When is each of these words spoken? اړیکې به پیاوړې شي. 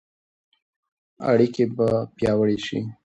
اړیکې 1.29 1.63
به 1.75 1.89
پیاوړې 2.15 2.57
شي. 2.65 2.79